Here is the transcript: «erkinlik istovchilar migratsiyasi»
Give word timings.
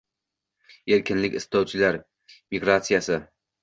«erkinlik 0.97 1.37
istovchilar 1.43 2.03
migratsiyasi» 2.05 3.25